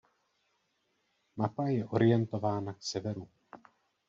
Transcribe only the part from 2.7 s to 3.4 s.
k severu.